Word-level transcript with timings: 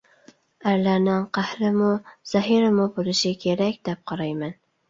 «ئەرلەرنىڭ 0.69 1.27
قەھرىمۇ، 1.37 1.91
زەھىرىمۇ 2.31 2.89
بولۇشى 2.97 3.37
كېرەك» 3.45 3.81
دەپ 3.91 4.05
قارايمەن. 4.15 4.61